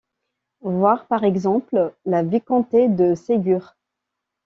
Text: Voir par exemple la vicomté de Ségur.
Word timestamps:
Voir 0.61 1.05
par 1.05 1.23
exemple 1.23 1.93
la 2.05 2.23
vicomté 2.23 2.87
de 2.87 3.13
Ségur. 3.13 3.75